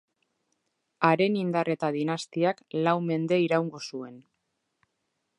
Haren 1.09 1.35
indar 1.41 1.69
eta 1.73 1.89
dinastiak 1.97 2.63
lau 2.87 2.95
mende 3.09 3.39
iraungo 3.43 3.83
zuen. 3.91 4.17